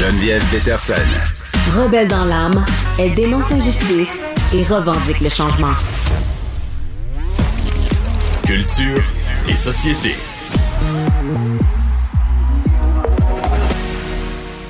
Geneviève 0.00 0.42
Peterson. 0.50 0.94
Rebelle 1.76 2.08
dans 2.08 2.24
l'âme, 2.24 2.64
elle 2.98 3.14
dénonce 3.14 3.50
l'injustice 3.50 4.24
et 4.54 4.62
revendique 4.62 5.20
le 5.20 5.28
changement. 5.28 5.74
Culture 8.46 9.02
et 9.46 9.54
société. 9.54 10.14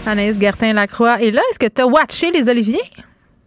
Anaïs 0.04 0.36
Gertin-Lacroix. 0.36 1.22
Et 1.22 1.30
là, 1.30 1.42
est-ce 1.52 1.60
que 1.60 1.68
tu 1.72 1.80
as 1.80 1.86
watché 1.86 2.32
les 2.32 2.48
Oliviers? 2.48 2.80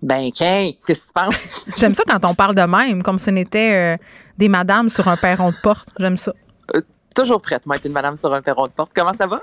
Ben, 0.01 0.31
qu'est-ce 0.31 0.87
que 0.87 0.93
tu 0.93 1.13
penses? 1.13 1.65
J'aime 1.77 1.95
ça 1.95 2.03
quand 2.07 2.23
on 2.23 2.33
parle 2.33 2.55
de 2.55 2.61
même, 2.61 3.03
comme 3.03 3.19
si 3.19 3.29
on 3.29 3.35
était 3.35 3.73
euh, 3.73 3.97
des 4.37 4.47
madames 4.47 4.87
sur 4.87 5.09
un 5.09 5.17
perron 5.17 5.49
de 5.49 5.55
porte. 5.61 5.89
J'aime 5.99 6.15
ça. 6.15 6.31
Euh, 7.13 7.21
toujours 7.21 7.41
prête, 7.41 7.65
moi, 7.65 7.75
être 7.75 7.85
une 7.85 7.91
madame 7.91 8.15
sur 8.17 8.33
un 8.33 8.41
perron 8.41 8.63
de 8.63 8.71
porte. 8.71 8.91
Comment 8.95 9.13
ça 9.13 9.27
va? 9.27 9.39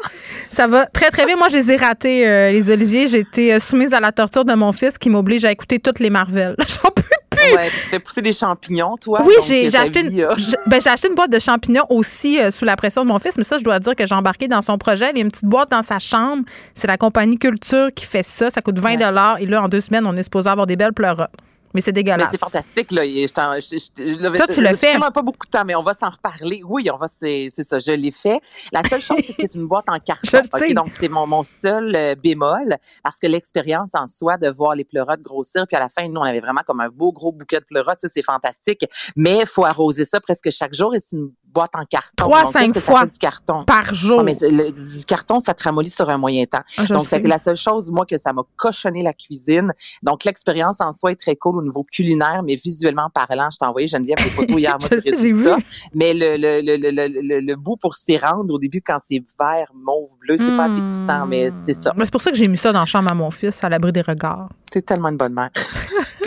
Ça 0.50 0.66
va 0.66 0.86
très, 0.86 1.10
très 1.10 1.26
bien. 1.26 1.36
Moi, 1.36 1.48
je 1.48 1.56
les 1.56 1.72
ai 1.72 1.76
ratés, 1.76 2.26
euh, 2.26 2.50
les 2.50 2.70
Oliviers. 2.70 3.06
J'ai 3.06 3.20
été 3.20 3.58
soumise 3.60 3.94
à 3.94 4.00
la 4.00 4.12
torture 4.12 4.44
de 4.44 4.54
mon 4.54 4.72
fils 4.72 4.98
qui 4.98 5.10
m'oblige 5.10 5.44
à 5.44 5.52
écouter 5.52 5.78
toutes 5.78 6.00
les 6.00 6.10
Marvel. 6.10 6.54
J'en 6.68 6.90
peux 6.90 7.02
plus. 7.30 7.54
Ouais, 7.54 7.70
tu 7.70 7.88
fais 7.88 7.98
pousser 7.98 8.22
des 8.22 8.32
champignons, 8.32 8.96
toi. 8.96 9.22
Oui, 9.24 9.34
j'ai 9.42 9.74
acheté, 9.76 10.00
une, 10.00 10.26
ben, 10.66 10.80
acheté 10.84 11.08
une 11.08 11.14
boîte 11.14 11.30
de 11.30 11.38
champignons 11.38 11.86
aussi 11.88 12.38
sous 12.50 12.64
la 12.64 12.76
pression 12.76 13.02
de 13.02 13.08
mon 13.08 13.18
fils, 13.18 13.38
mais 13.38 13.44
ça, 13.44 13.56
je 13.56 13.64
dois 13.64 13.78
dire 13.78 13.96
que 13.96 14.06
j'ai 14.06 14.14
embarqué 14.14 14.46
dans 14.46 14.60
son 14.60 14.76
projet. 14.76 15.10
Il 15.10 15.16
y 15.16 15.20
a 15.20 15.24
une 15.24 15.30
petite 15.30 15.46
boîte 15.46 15.70
dans 15.70 15.82
sa 15.82 15.98
chambre. 15.98 16.42
C'est 16.74 16.88
la 16.88 16.98
compagnie 16.98 17.38
Culture 17.38 17.88
qui 17.94 18.04
fait 18.04 18.22
ça. 18.22 18.50
Ça 18.50 18.60
coûte 18.60 18.78
20 18.78 18.90
Et 19.38 19.46
là, 19.46 19.62
en 19.62 19.68
deux 19.68 19.80
semaines, 19.80 20.06
on 20.06 20.16
est 20.16 20.22
supposé 20.22 20.50
avoir 20.50 20.66
des 20.66 20.76
belles 20.76 20.92
pleurotes. 20.92 21.30
Mais 21.74 21.80
c'est 21.80 21.92
dégueulasse. 21.92 22.32
Mais 22.32 22.38
c'est 22.38 22.44
fantastique, 22.44 22.90
là. 22.92 23.04
Je 23.04 24.36
Toi, 24.36 24.46
tu 24.46 24.60
le 24.60 24.74
fais. 24.74 24.98
pas 24.98 25.22
beaucoup 25.22 25.46
de 25.46 25.50
temps, 25.50 25.64
mais 25.64 25.74
on 25.74 25.82
va 25.82 25.94
s'en 25.94 26.10
reparler. 26.10 26.62
Oui, 26.64 26.88
on 26.92 26.96
va, 26.96 27.06
c'est 27.06 27.50
ça, 27.50 27.78
je 27.78 27.92
l'ai 27.92 28.10
fait. 28.10 28.40
La 28.72 28.82
seule 28.82 29.00
chose, 29.00 29.18
c'est 29.24 29.32
que 29.32 29.42
c'est 29.42 29.54
une 29.54 29.66
boîte 29.66 29.88
en 29.88 29.98
carton. 29.98 30.40
okay, 30.52 30.74
donc, 30.74 30.92
c'est 30.92 31.08
mon, 31.08 31.26
mon 31.26 31.44
seul 31.44 31.94
euh, 31.94 32.14
bémol, 32.14 32.76
parce 33.02 33.18
que 33.18 33.26
l'expérience 33.26 33.94
en 33.94 34.06
soi 34.06 34.36
de 34.36 34.48
voir 34.48 34.74
les 34.74 34.84
pleurotes 34.84 35.22
grossir, 35.22 35.66
puis 35.66 35.76
à 35.76 35.80
la 35.80 35.88
fin, 35.88 36.08
nous, 36.08 36.20
on 36.20 36.24
avait 36.24 36.40
vraiment 36.40 36.62
comme 36.66 36.80
un 36.80 36.88
beau 36.88 37.12
gros 37.12 37.32
bouquet 37.32 37.60
de 37.60 37.64
pleurotes, 37.64 38.00
ça, 38.00 38.08
c'est 38.08 38.22
fantastique. 38.22 38.84
Mais 39.16 39.40
il 39.40 39.46
faut 39.46 39.64
arroser 39.64 40.04
ça 40.04 40.20
presque 40.20 40.50
chaque 40.50 40.74
jour 40.74 40.94
et 40.94 41.00
c'est 41.00 41.16
une 41.16 41.30
boîte 41.52 41.74
en 41.74 41.84
carton. 41.84 42.12
Trois, 42.16 42.46
cinq 42.46 42.76
fois 42.78 43.06
du 43.06 43.18
carton. 43.18 43.64
par 43.64 43.94
jour. 43.94 44.22
mais 44.22 44.36
le, 44.40 44.70
du 44.70 45.04
carton, 45.04 45.40
ça 45.40 45.54
te 45.54 45.62
ramollit 45.62 45.90
sur 45.90 46.08
un 46.08 46.18
moyen 46.18 46.44
temps. 46.46 46.62
Ah, 46.78 46.84
donc, 46.84 47.04
c'est 47.04 47.20
la 47.20 47.38
seule 47.38 47.56
chose, 47.56 47.90
moi, 47.90 48.06
que 48.06 48.18
ça 48.18 48.32
m'a 48.32 48.42
cochonné 48.56 49.02
la 49.02 49.12
cuisine. 49.12 49.72
Donc, 50.02 50.24
l'expérience 50.24 50.80
en 50.80 50.92
soi 50.92 51.12
est 51.12 51.20
très 51.20 51.36
cool 51.36 51.58
au 51.58 51.62
niveau 51.62 51.84
culinaire, 51.84 52.42
mais 52.44 52.54
visuellement 52.56 53.10
parlant, 53.10 53.48
je 53.50 53.58
t'ai 53.58 53.66
envoyé, 53.66 53.88
Geneviève, 53.88 54.18
des 54.18 54.30
photos 54.30 54.58
hier, 54.58 54.76
moi, 54.80 55.00
du 55.00 55.10
résultat. 55.10 55.58
Mais 55.94 56.14
le, 56.14 56.36
le, 56.36 56.60
le, 56.62 56.76
le, 56.76 57.40
le, 57.40 57.56
bout 57.56 57.76
pour 57.76 57.94
s'y 57.94 58.16
rendre, 58.16 58.52
au 58.52 58.58
début, 58.58 58.80
quand 58.80 58.98
c'est 58.98 59.22
vert, 59.38 59.70
mauve, 59.74 60.10
bleu, 60.20 60.36
c'est 60.36 60.56
pas 60.56 60.68
hmm. 60.68 60.78
appétissant, 60.78 61.26
mais 61.26 61.50
c'est 61.50 61.74
ça. 61.74 61.92
C'est 61.96 62.10
pour 62.10 62.20
ça 62.22 62.30
que 62.30 62.36
j'ai 62.36 62.48
mis 62.48 62.56
ça 62.56 62.72
dans 62.72 62.80
la 62.80 62.86
chambre 62.86 63.10
à 63.10 63.14
mon 63.14 63.30
fils, 63.30 63.62
à 63.62 63.68
l'abri 63.68 63.92
des 63.92 64.00
regards. 64.02 64.48
T'es 64.70 64.82
tellement 64.82 65.08
une 65.08 65.16
bonne 65.16 65.34
mère. 65.34 65.50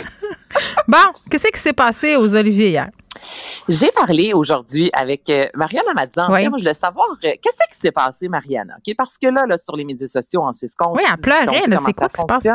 bon, 0.88 0.98
qu'est-ce 1.30 1.48
qui 1.48 1.60
s'est 1.60 1.72
passé 1.72 2.16
aux 2.16 2.34
Oliviers 2.34 2.70
hier? 2.70 2.90
J'ai 3.68 3.90
parlé 3.90 4.32
aujourd'hui 4.34 4.90
avec 4.92 5.30
euh, 5.30 5.46
Marianne 5.54 5.84
Amadian. 5.90 6.28
Moi, 6.28 6.40
je 6.42 6.48
voulais 6.48 6.74
savoir 6.74 7.06
euh, 7.12 7.32
qu'est-ce 7.40 7.72
qui 7.72 7.80
s'est 7.80 7.92
passé, 7.92 8.28
Marianne. 8.28 8.74
Ok, 8.76 8.94
Parce 8.96 9.16
que 9.16 9.26
là, 9.26 9.46
là, 9.46 9.56
sur 9.62 9.76
les 9.76 9.84
médias 9.84 10.06
sociaux, 10.06 10.42
on 10.44 10.52
sait 10.52 10.68
ce 10.68 10.76
qu'on 10.76 10.92
Oui, 10.92 11.02
elle 11.10 11.20
pleurait. 11.20 11.62
C'est 11.84 11.92
quoi 11.92 12.08
qui 12.08 12.20
se 12.20 12.26
passe? 12.26 12.46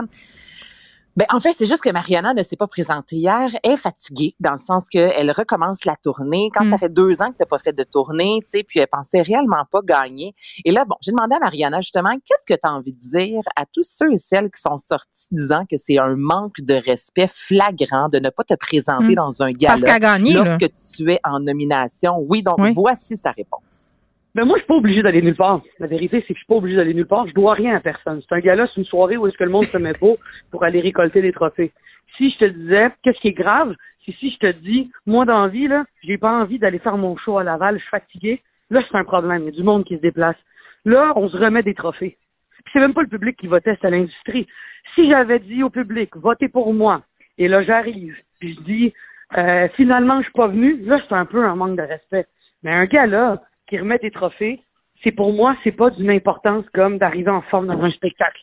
Ben, 1.19 1.25
en 1.33 1.41
fait, 1.41 1.51
c'est 1.51 1.65
juste 1.65 1.83
que 1.83 1.89
Mariana 1.89 2.33
ne 2.33 2.41
s'est 2.43 2.55
pas 2.55 2.67
présentée 2.67 3.17
hier. 3.17 3.49
Elle 3.61 3.73
est 3.73 3.75
fatiguée, 3.75 4.35
dans 4.39 4.53
le 4.53 4.57
sens 4.57 4.87
qu'elle 4.87 5.29
recommence 5.31 5.83
la 5.83 5.97
tournée. 5.97 6.49
Quand 6.53 6.63
ça 6.69 6.77
mm. 6.77 6.79
fait 6.79 6.93
deux 6.93 7.21
ans 7.21 7.33
que 7.33 7.43
tu 7.43 7.45
pas 7.45 7.59
fait 7.59 7.73
de 7.75 7.83
tournée, 7.83 8.39
tu 8.43 8.51
sais, 8.51 8.63
puis 8.63 8.79
elle 8.79 8.87
pensait 8.87 9.21
réellement 9.21 9.65
pas 9.69 9.81
gagner. 9.83 10.31
Et 10.63 10.71
là, 10.71 10.85
bon, 10.85 10.95
j'ai 11.01 11.11
demandé 11.11 11.35
à 11.35 11.39
Mariana, 11.39 11.81
justement, 11.81 12.11
qu'est-ce 12.23 12.45
que 12.47 12.57
tu 12.57 12.65
as 12.65 12.71
envie 12.71 12.93
de 12.93 12.99
dire 13.01 13.41
à 13.57 13.65
tous 13.65 13.83
ceux 13.83 14.13
et 14.13 14.17
celles 14.17 14.49
qui 14.49 14.61
sont 14.61 14.77
sortis 14.77 15.27
disant 15.31 15.65
que 15.69 15.75
c'est 15.75 15.97
un 15.97 16.15
manque 16.15 16.61
de 16.61 16.75
respect 16.75 17.27
flagrant 17.27 18.07
de 18.07 18.19
ne 18.19 18.29
pas 18.29 18.45
te 18.45 18.53
présenter 18.53 19.11
mm. 19.11 19.15
dans 19.15 19.43
un 19.43 19.51
gala 19.51 19.99
gagné, 19.99 20.35
lorsque 20.35 20.71
tu 20.71 21.11
es 21.11 21.19
en 21.25 21.41
nomination? 21.41 22.15
Oui, 22.29 22.43
donc 22.43 22.61
voici 22.77 23.17
sa 23.17 23.31
réponse. 23.31 23.98
Ben 24.35 24.45
moi, 24.45 24.57
je 24.57 24.61
suis 24.61 24.67
pas 24.67 24.75
obligé 24.75 25.01
d'aller 25.01 25.21
nulle 25.21 25.35
part. 25.35 25.61
La 25.79 25.87
vérité, 25.87 26.19
c'est 26.21 26.33
que 26.33 26.39
je 26.39 26.43
suis 26.43 26.47
pas 26.47 26.55
obligé 26.55 26.75
d'aller 26.77 26.93
nulle 26.93 27.07
part. 27.07 27.27
Je 27.27 27.33
dois 27.33 27.53
rien 27.53 27.75
à 27.75 27.79
personne. 27.79 28.21
C'est 28.21 28.35
un 28.35 28.39
gala, 28.39 28.67
c'est 28.67 28.79
une 28.79 28.85
soirée 28.85 29.17
où 29.17 29.25
est-ce 29.27 29.37
que 29.37 29.43
le 29.43 29.49
monde 29.49 29.63
se 29.63 29.77
met 29.77 29.93
pas 29.99 30.13
pour 30.51 30.63
aller 30.63 30.81
récolter 30.81 31.21
des 31.21 31.31
trophées. 31.31 31.71
Si 32.17 32.29
je 32.31 32.37
te 32.37 32.45
disais, 32.45 32.89
qu'est-ce 33.01 33.19
qui 33.19 33.29
est 33.29 33.33
grave, 33.33 33.75
c'est 34.05 34.11
si 34.13 34.31
je 34.31 34.37
te 34.37 34.51
dis, 34.51 34.91
moi 35.05 35.25
dans 35.25 35.41
la 35.43 35.47
vie, 35.47 35.67
là, 35.67 35.85
j'ai 36.03 36.17
pas 36.17 36.31
envie 36.31 36.59
d'aller 36.59 36.79
faire 36.79 36.97
mon 36.97 37.17
show 37.17 37.37
à 37.37 37.43
Laval, 37.43 37.75
je 37.75 37.81
suis 37.81 37.89
fatigué. 37.89 38.41
Là, 38.69 38.83
c'est 38.89 38.97
un 38.97 39.03
problème. 39.03 39.43
Il 39.43 39.45
y 39.45 39.49
a 39.49 39.51
du 39.51 39.63
monde 39.63 39.83
qui 39.83 39.95
se 39.95 40.01
déplace. 40.01 40.37
Là, 40.85 41.13
on 41.15 41.27
se 41.27 41.37
remet 41.37 41.63
des 41.63 41.73
trophées. 41.73 42.17
Puis 42.63 42.73
c'est 42.73 42.79
même 42.79 42.93
pas 42.93 43.01
le 43.01 43.07
public 43.07 43.35
qui 43.37 43.47
votait, 43.47 43.77
c'est 43.81 43.89
l'industrie. 43.89 44.47
Si 44.93 45.11
j'avais 45.11 45.39
dit 45.39 45.63
au 45.63 45.69
public, 45.69 46.15
votez 46.15 46.49
pour 46.49 46.73
moi, 46.73 47.01
et 47.37 47.47
là, 47.47 47.63
j'arrive, 47.63 48.15
puis 48.39 48.55
je 48.55 48.61
dis, 48.61 48.93
euh, 49.37 49.67
finalement, 49.75 50.17
je 50.17 50.23
suis 50.23 50.33
pas 50.33 50.47
venu, 50.47 50.77
là, 50.81 50.99
c'est 51.07 51.15
un 51.15 51.25
peu 51.25 51.43
un 51.43 51.55
manque 51.55 51.77
de 51.77 51.83
respect. 51.83 52.27
Mais 52.63 52.71
un 52.71 52.85
gars, 52.85 53.05
là, 53.05 53.41
qui 53.69 53.77
remet 53.77 53.99
des 53.99 54.11
trophées, 54.11 54.61
c'est 55.03 55.11
pour 55.11 55.31
moi, 55.31 55.55
c'est 55.63 55.71
pas 55.71 55.89
d'une 55.89 56.09
importance 56.09 56.65
comme 56.73 56.97
d'arriver 56.97 57.31
en 57.31 57.41
forme 57.43 57.67
dans 57.67 57.81
un 57.81 57.91
spectacle. 57.91 58.41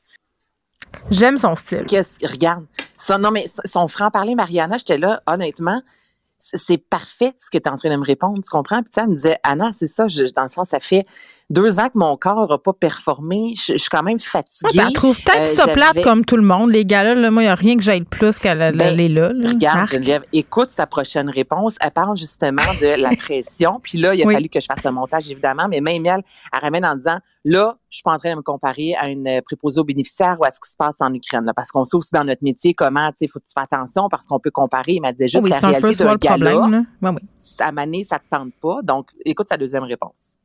J'aime 1.11 1.39
son 1.39 1.55
style. 1.55 1.85
Qu'est-ce, 1.87 2.27
regarde, 2.27 2.65
son, 2.97 3.19
non, 3.19 3.31
mais 3.31 3.45
son 3.65 3.89
franc-parler, 3.89 4.35
Mariana, 4.35 4.79
j'étais 4.79 4.99
là, 4.99 5.23
honnêtement, 5.27 5.83
c'est 6.39 6.79
parfait 6.79 7.33
ce 7.39 7.51
que 7.51 7.59
tu 7.59 7.65
es 7.65 7.69
en 7.69 7.77
train 7.77 7.91
de 7.91 7.97
me 7.97 8.05
répondre, 8.05 8.41
tu 8.43 8.51
comprends? 8.51 8.83
Puis 8.83 8.91
tu 8.93 9.01
elle 9.01 9.09
me 9.09 9.15
disait, 9.15 9.39
Anna, 9.43 9.73
c'est 9.73 9.89
ça, 9.89 10.09
je, 10.09 10.33
dans 10.35 10.43
le 10.43 10.49
sens, 10.49 10.71
ça 10.71 10.81
fait 10.81 11.07
deux 11.49 11.79
ans 11.79 11.87
que 11.87 11.97
mon 11.99 12.17
corps 12.17 12.49
n'a 12.49 12.59
pas 12.59 12.73
performé. 12.73 13.55
Je, 13.57 13.77
suis 13.77 13.89
quand 13.91 14.03
même 14.03 14.19
fatiguée. 14.19 14.81
elle 14.85 14.93
trouve 14.93 15.21
peut-être 15.23 15.43
euh, 15.43 15.55
ça 15.55 15.69
plate 15.69 16.03
comme 16.03 16.25
tout 16.25 16.37
le 16.37 16.43
monde. 16.43 16.71
Les 16.71 16.85
gars 16.85 17.15
là, 17.15 17.31
moi, 17.31 17.43
il 17.43 17.47
n'y 17.47 17.51
a 17.51 17.55
rien 17.55 17.77
que 17.77 17.83
j'aille 17.83 18.03
plus 18.03 18.39
qu'elle 18.39 18.77
ben, 18.77 18.97
là. 19.15 19.29
regarde, 19.29 19.89
Geneviève, 19.89 20.23
écoute 20.33 20.71
sa 20.71 20.87
prochaine 20.87 21.31
réponse. 21.31 21.77
Elle 21.81 21.93
parle 21.93 22.17
justement 22.17 22.63
de 22.81 23.01
la 23.01 23.11
pression. 23.17 23.81
Puis 23.83 23.99
là, 23.99 24.15
il 24.15 24.23
a 24.23 24.31
fallu 24.31 24.49
que 24.49 24.61
je 24.61 24.67
fasse 24.67 24.85
un 24.87 24.91
montage, 24.91 25.31
évidemment. 25.31 25.69
Mais 25.69 25.81
même 25.81 26.05
elle, 26.07 26.23
elle 26.53 26.61
ramène 26.61 26.85
en 26.85 26.97
disant, 26.97 27.19
là, 27.45 27.77
je 27.91 27.99
suis 27.99 28.03
pas 28.03 28.13
en 28.13 28.19
train 28.19 28.33
de 28.33 28.37
me 28.37 28.43
comparer 28.43 28.95
à 28.97 29.09
une 29.09 29.41
préposée 29.43 29.81
aux 29.81 29.85
bénéficiaires 29.85 30.37
ou 30.41 30.45
à 30.45 30.51
ce 30.51 30.59
qui 30.59 30.71
se 30.71 30.77
passe 30.77 31.01
en 31.01 31.15
Ukraine. 31.15 31.45
Là, 31.45 31.55
parce 31.55 31.71
qu'on 31.71 31.85
sait 31.85 31.97
aussi 31.97 32.11
dans 32.13 32.25
notre 32.25 32.43
métier 32.43 32.75
comment, 32.75 33.11
tu 33.11 33.19
sais, 33.21 33.29
faut 33.29 33.39
que 33.39 33.47
tu 33.47 33.53
fasses 33.55 33.69
attention 33.71 34.09
parce 34.09 34.27
qu'on 34.27 34.41
peut 34.41 34.51
comparer. 34.51 34.99
Mais 35.01 35.13
disait 35.13 35.29
juste 35.29 35.49
la 35.49 35.59
réalité 35.59 36.05
d'un 36.05 36.17
gala. 36.17 36.59
Oui, 36.59 36.79
oui. 37.03 37.23
À 37.61 37.71
Mané, 37.71 38.03
ça 38.03 38.19
te 38.19 38.25
tente 38.29 38.53
pas. 38.61 38.81
Donc, 38.83 39.11
écoute 39.25 39.49
sa 39.49 39.57
deuxième 39.57 39.85
réponse 39.85 40.39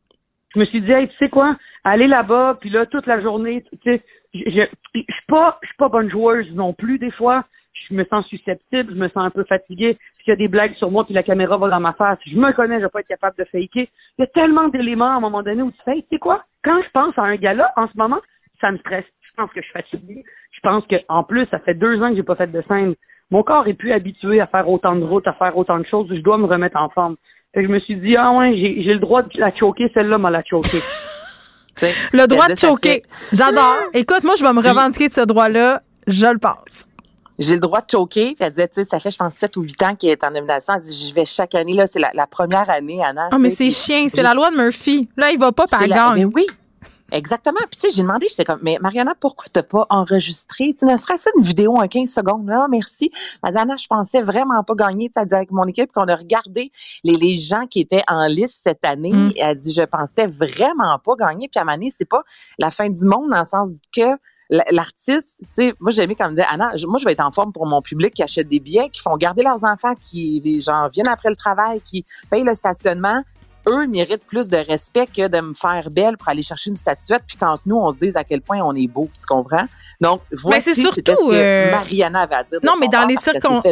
je 0.54 0.60
me 0.60 0.66
suis 0.66 0.82
dit, 0.82 0.92
hey, 0.92 1.08
tu 1.08 1.16
sais 1.18 1.30
quoi, 1.30 1.56
aller 1.84 2.08
là-bas, 2.08 2.58
puis 2.60 2.70
là, 2.70 2.86
toute 2.86 3.08
la 3.08 3.22
journée, 3.22 3.64
tu 3.72 3.78
sais, 3.84 4.04
je 4.34 4.66
suis 4.92 5.26
pas, 5.28 5.60
je 5.62 5.68
suis 5.68 5.78
pas 5.78 5.90
bonne 5.90 6.10
joueuse 6.10 6.52
non 6.54 6.74
plus, 6.74 7.00
des 7.00 7.12
fois. 7.12 7.46
Je 7.90 7.96
me 7.96 8.06
sens 8.06 8.26
susceptible, 8.28 8.94
je 8.94 9.00
me 9.00 9.08
sens 9.10 9.26
un 9.26 9.30
peu 9.30 9.44
fatiguée. 9.44 9.98
S'il 10.20 10.30
y 10.30 10.34
a 10.34 10.36
des 10.36 10.48
blagues 10.48 10.76
sur 10.76 10.92
moi, 10.92 11.04
puis 11.06 11.14
la 11.14 11.24
caméra 11.24 11.58
va 11.58 11.70
dans 11.70 11.80
ma 11.80 11.94
face, 11.94 12.20
je 12.26 12.36
me 12.36 12.52
connais, 12.52 12.78
je 12.78 12.84
vais 12.84 12.90
pas 12.90 13.00
être 13.00 13.08
capable 13.08 13.38
de 13.38 13.46
faker. 13.46 13.88
Il 14.18 14.22
y 14.22 14.24
a 14.24 14.28
tellement 14.28 14.68
d'éléments 14.68 15.14
à 15.14 15.16
un 15.16 15.20
moment 15.20 15.42
donné 15.42 15.62
où 15.62 15.72
tu 15.72 15.82
fais, 15.84 15.96
tu 15.96 16.08
sais 16.12 16.20
quoi, 16.20 16.44
quand 16.64 16.82
je 16.84 16.90
pense 16.92 17.18
à 17.18 17.24
un 17.24 17.36
gars-là, 17.36 17.72
en 17.76 17.88
ce 17.88 17.98
moment, 17.98 18.20
ça 18.60 18.72
me 18.72 18.78
stresse. 18.78 19.06
Je 19.24 19.34
pense 19.36 19.52
que 19.52 19.62
je 19.62 19.66
suis 19.66 19.74
fatiguée. 19.74 20.24
Je 20.52 20.60
pense 20.62 20.86
que, 20.86 20.96
en 21.08 21.24
plus, 21.24 21.46
ça 21.48 21.60
fait 21.60 21.74
deux 21.74 22.02
ans 22.02 22.10
que 22.10 22.18
j'ai 22.18 22.24
pas 22.24 22.36
fait 22.36 22.52
de 22.52 22.62
scène. 22.68 22.96
Mon 23.32 23.44
corps 23.44 23.68
est 23.68 23.78
plus 23.78 23.94
habitué 23.94 24.42
à 24.42 24.48
faire 24.48 24.70
autant 24.70 24.96
de 24.96 25.04
routes, 25.04 25.28
à 25.28 25.34
faire 25.34 25.58
autant 25.58 25.80
de 25.80 25.86
choses. 25.86 26.08
Je 26.10 26.22
dois 26.22 26.38
me 26.38 26.46
remettre 26.46 26.78
en 26.78 26.90
forme. 26.90 27.16
Et 27.54 27.64
je 27.64 27.68
me 27.68 27.80
suis 27.82 27.98
dit, 27.98 28.16
ah 28.18 28.32
ouais, 28.32 28.56
j'ai 28.56 28.94
le 28.94 29.00
droit 29.00 29.24
de 29.24 29.30
la 29.38 29.54
choquer, 29.54 29.92
celle-là 29.94 30.18
m'a 30.18 30.30
la 30.30 30.42
choqué. 30.44 30.78
le 32.14 32.26
droit 32.26 32.48
de 32.48 32.56
choquer. 32.56 33.04
J'adore. 33.34 33.76
Écoute, 33.94 34.24
moi, 34.24 34.36
je 34.38 34.44
vais 34.44 34.54
me 34.54 34.62
revendiquer 34.62 35.10
de 35.10 35.14
ce 35.14 35.22
droit-là. 35.22 35.82
Je 36.08 36.28
le 36.28 36.38
passe. 36.38 36.88
J'ai 37.40 37.56
le 37.56 37.60
droit 37.60 37.82
de 37.82 37.90
choquer. 37.92 38.38
elle 38.40 38.52
disait, 38.52 38.68
tu 38.70 38.76
sais, 38.76 38.84
ça 38.86 39.02
fait, 39.02 39.12
je 39.12 39.18
pense, 39.18 39.34
7 39.36 39.58
ou 39.58 39.64
8 39.64 39.84
ans 39.84 39.96
qu'elle 39.96 40.12
est 40.12 40.24
en 40.24 40.32
nomination. 40.32 40.76
Elle 40.78 40.84
dit, 40.84 40.96
j'y 40.96 41.12
vais 41.12 41.26
chaque 41.26 41.54
année. 41.54 41.74
Là, 41.74 41.88
c'est 41.88 42.00
la, 42.00 42.28
première 42.28 42.70
année, 42.70 43.04
Anna. 43.04 43.28
Ah, 43.32 43.38
mais 43.38 43.50
c'est 43.50 43.70
chien. 43.70 44.08
C'est 44.08 44.24
la 44.24 44.34
loi 44.34 44.50
de 44.52 44.56
Murphy. 44.56 45.10
Là, 45.18 45.32
il 45.32 45.40
va 45.40 45.52
pas 45.52 45.66
par 45.66 45.86
gang. 45.86 46.16
Mais 46.16 46.26
oui. 46.26 46.48
Exactement. 47.12 47.60
Puis 47.70 47.80
tu 47.80 47.80
sais, 47.82 47.92
j'ai 47.92 48.02
demandé, 48.02 48.28
j'étais 48.30 48.46
comme, 48.46 48.60
mais 48.62 48.78
Mariana, 48.82 49.14
pourquoi 49.20 49.46
t'as 49.52 49.64
pas 49.64 49.86
enregistré? 49.90 50.74
Tu 50.78 50.86
ne 50.86 50.96
serait 50.98 51.18
ça 51.18 51.30
une 51.36 51.44
vidéo 51.44 51.76
en 51.76 51.88
15 51.88 52.10
secondes? 52.10 52.46
Non, 52.46 52.68
merci. 52.70 53.12
Madame, 53.44 53.78
je 53.78 53.88
pensais 53.88 54.22
vraiment 54.22 54.64
pas 54.64 54.76
gagner. 54.76 55.10
Tu 55.16 55.26
dit 55.26 55.36
avec 55.36 55.52
mon 55.52 55.66
équipe 55.66 55.92
qu'on 55.92 56.08
a 56.08 56.16
regardé 56.16 56.72
les, 57.04 57.16
les 57.16 57.38
gens 57.38 57.68
qui 57.68 57.82
étaient 57.82 58.04
en 58.08 58.28
liste 58.28 58.62
cette 58.64 58.86
année. 58.86 59.12
Mm. 59.12 59.34
Elle 59.38 59.60
dit, 59.60 59.74
je 59.74 59.84
pensais 59.84 60.28
vraiment 60.28 60.98
pas 61.00 61.16
gagner. 61.16 61.50
Puis 61.50 61.60
à 61.60 61.66
Mané, 61.66 61.92
c'est 61.96 62.06
pas 62.06 62.24
la 62.58 62.72
fin 62.72 62.90
du 62.90 63.04
monde 63.06 63.30
dans 63.30 63.40
le 63.40 63.46
sens 63.46 63.72
que 63.96 64.18
l'artiste, 64.70 65.38
tu 65.40 65.46
sais, 65.54 65.74
moi 65.80 65.92
j'ai 65.92 66.04
aimé 66.04 66.16
comme 66.16 66.36
dire 66.36 66.46
Anna, 66.52 66.74
moi 66.86 67.00
je 67.00 67.06
vais 67.06 67.14
être 67.14 67.26
en 67.26 67.32
forme 67.32 67.54
pour 67.54 67.66
mon 67.66 67.82
public 67.82 68.14
qui 68.14 68.22
achète 68.22 68.50
des 68.50 68.60
billets, 68.60 68.90
qui 68.90 69.00
font 69.00 69.16
garder 69.16 69.44
leurs 69.44 69.64
enfants, 69.64 69.94
qui 69.96 70.62
genre 70.62 70.90
viennent 70.90 71.08
après 71.08 71.30
le 71.30 71.38
travail, 71.38 71.80
qui 71.82 72.06
payent 72.30 72.44
le 72.44 72.54
stationnement, 72.54 73.24
eux 73.68 73.88
méritent 73.88 74.26
plus 74.26 74.50
de 74.50 74.58
respect 74.58 75.08
que 75.08 75.28
de 75.28 75.40
me 75.40 75.54
faire 75.54 75.90
belle 75.90 76.18
pour 76.18 76.30
aller 76.30 76.44
chercher 76.44 76.70
une 76.70 76.76
statuette, 76.76 77.24
puis 77.28 77.38
quand 77.38 77.58
nous, 77.66 77.78
on 77.78 77.92
se 77.92 78.00
dise 78.00 78.18
à 78.18 78.24
quel 78.24 78.42
point 78.42 78.60
on 78.62 78.76
est 78.76 78.88
beau, 78.88 79.10
tu 79.20 79.26
comprends? 79.26 79.66
Donc, 80.00 80.22
voici 80.32 80.74
c'est 80.74 80.82
surtout, 80.82 81.02
ce 81.06 81.30
que 81.30 81.34
euh, 81.34 81.72
Mariana 81.72 82.22
avait 82.22 82.36
à 82.36 82.44
dire. 82.44 82.60
Non, 82.64 82.74
mais 82.80 82.88
dans 82.88 83.06
les 83.06 83.18
circonstances. 83.18 83.64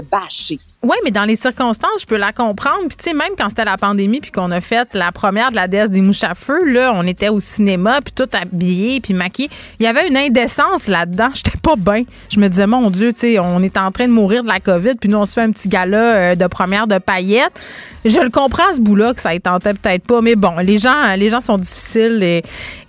Oui, 0.81 0.95
mais 1.03 1.11
dans 1.11 1.25
les 1.25 1.35
circonstances, 1.35 2.01
je 2.01 2.05
peux 2.05 2.15
la 2.15 2.31
comprendre. 2.31 2.87
Puis, 2.87 2.95
tu 2.95 3.09
sais, 3.09 3.13
même 3.13 3.33
quand 3.37 3.49
c'était 3.49 3.65
la 3.65 3.75
pandémie, 3.75 4.21
puis 4.21 4.31
qu'on 4.31 4.49
a 4.49 4.61
fait 4.61 4.87
la 4.93 5.11
première 5.11 5.51
de 5.51 5.57
la 5.57 5.67
déesse 5.67 5.89
des 5.89 5.99
mouches 5.99 6.23
à 6.23 6.35
feu, 6.35 6.63
là, 6.65 6.93
on 6.95 7.05
était 7.05 7.27
au 7.27 7.41
cinéma, 7.41 7.99
puis 7.99 8.13
tout 8.15 8.29
habillé, 8.31 9.01
puis 9.01 9.13
maquillé. 9.13 9.49
Il 9.81 9.83
y 9.83 9.87
avait 9.87 10.07
une 10.07 10.15
indécence 10.15 10.87
là-dedans. 10.87 11.31
J'étais 11.33 11.57
pas 11.61 11.75
bien. 11.75 12.03
Je 12.29 12.39
me 12.39 12.47
disais, 12.47 12.65
mon 12.65 12.89
Dieu, 12.91 13.11
tu 13.11 13.19
sais, 13.19 13.39
on 13.39 13.61
est 13.61 13.75
en 13.75 13.91
train 13.91 14.07
de 14.07 14.13
mourir 14.13 14.43
de 14.43 14.47
la 14.47 14.61
COVID, 14.61 14.95
puis 14.95 15.09
nous, 15.09 15.17
on 15.17 15.25
se 15.25 15.33
fait 15.33 15.41
un 15.41 15.51
petit 15.51 15.67
gala 15.67 15.97
euh, 15.97 16.35
de 16.35 16.47
première 16.47 16.87
de 16.87 16.97
paillettes. 16.97 17.59
Je 18.05 18.19
le 18.21 18.29
comprends, 18.29 18.73
ce 18.73 18.79
bout-là, 18.79 19.13
que 19.13 19.19
ça 19.19 19.33
ne 19.33 19.39
tentait 19.39 19.73
peut-être 19.73 20.07
pas. 20.07 20.21
Mais 20.21 20.35
bon, 20.35 20.53
les 20.59 20.79
gens, 20.79 21.15
les 21.17 21.29
gens 21.29 21.41
sont 21.41 21.57
difficiles 21.57 22.23
et, 22.23 22.41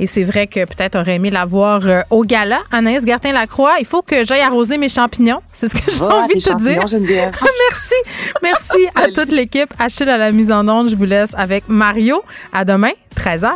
c'est 0.07 0.23
vrai 0.23 0.47
que 0.47 0.65
peut-être 0.65 0.97
aurait 0.97 1.17
aimé 1.17 1.31
l'avoir 1.31 1.81
euh, 1.85 2.03
au 2.11 2.23
gala. 2.23 2.61
Anaïs 2.71 3.05
Gartin-Lacroix, 3.05 3.75
il 3.81 3.87
faut 3.87 4.03
que 4.03 4.25
j'aille 4.25 4.43
arroser 4.43 4.79
mes 4.79 4.89
champignons. 4.89 5.41
C'est 5.53 5.69
ce 5.69 5.75
que 5.75 5.91
j'ai 5.91 6.03
envie 6.03 6.35
de 6.37 6.41
te 6.41 6.57
dire. 6.57 6.83
Ah, 6.85 7.47
merci. 7.81 7.95
Merci 8.43 8.89
à 8.95 9.09
toute 9.09 9.33
l'équipe. 9.33 9.73
Achille 9.79 10.09
à 10.09 10.19
la 10.19 10.31
mise 10.31 10.53
en 10.53 10.67
onde. 10.69 10.91
Je 10.91 10.97
vous 10.97 11.05
laisse 11.05 11.35
avec 11.37 11.65
Mario. 11.69 12.23
À 12.53 12.65
demain, 12.65 12.93
13h. 13.17 13.51